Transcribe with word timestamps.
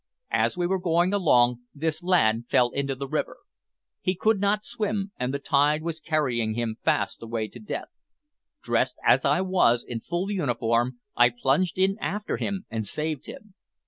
As 0.33 0.57
we 0.57 0.65
were 0.65 0.79
going 0.79 1.13
along, 1.13 1.61
this 1.75 2.01
lad 2.03 2.45
fell 2.49 2.71
into 2.71 2.95
the 2.95 3.07
river. 3.07 3.37
He 4.01 4.15
could 4.15 4.39
not 4.39 4.63
swim, 4.63 5.11
and 5.19 5.31
the 5.31 5.37
tide 5.37 5.83
was 5.83 5.99
carrying 5.99 6.55
him 6.55 6.77
fast 6.81 7.21
away 7.21 7.47
to 7.49 7.59
death. 7.59 7.89
Dressed 8.63 8.95
as 9.05 9.25
I 9.25 9.41
was, 9.41 9.85
in 9.87 9.99
full 9.99 10.31
uniform, 10.31 10.97
I 11.15 11.29
plunged 11.29 11.77
in 11.77 11.99
after 12.01 12.37
him 12.37 12.65
and 12.71 12.83
saved 12.87 13.27
him. 13.27 13.53